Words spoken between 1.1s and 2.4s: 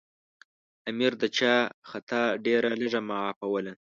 د چا خطا